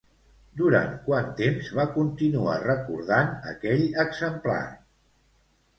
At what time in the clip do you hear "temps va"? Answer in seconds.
1.41-1.85